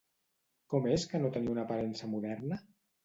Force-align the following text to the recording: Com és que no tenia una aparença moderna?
Com 0.73 0.87
és 0.93 1.05
que 1.13 1.21
no 1.25 1.31
tenia 1.37 1.53
una 1.57 1.67
aparença 1.67 2.11
moderna? 2.15 2.63